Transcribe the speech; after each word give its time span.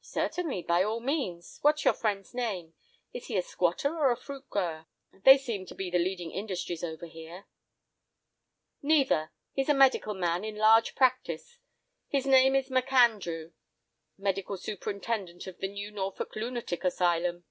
"Certainly, 0.00 0.64
by 0.64 0.82
all 0.82 0.98
means. 0.98 1.60
What's 1.62 1.84
your 1.84 1.94
friend's 1.94 2.34
name? 2.34 2.74
Is 3.14 3.28
he 3.28 3.36
a 3.36 3.42
squatter 3.42 3.96
or 3.96 4.10
a 4.10 4.16
fruit 4.16 4.48
grower? 4.50 4.86
They 5.12 5.38
seem 5.38 5.64
to 5.66 5.76
be 5.76 5.92
the 5.92 5.98
leading 6.00 6.32
industries 6.32 6.82
over 6.82 7.06
here." 7.06 7.46
"Neither; 8.82 9.30
he's 9.52 9.68
a 9.68 9.74
medical 9.74 10.14
man 10.14 10.42
in 10.42 10.56
large 10.56 10.96
practice. 10.96 11.60
His 12.08 12.26
name 12.26 12.56
is 12.56 12.68
Macandrew. 12.68 13.52
Medical 14.18 14.56
superintendent 14.56 15.46
of 15.46 15.58
the 15.58 15.68
new 15.68 15.92
Norfolk 15.92 16.34
lunatic 16.34 16.82
asylum." 16.82 17.44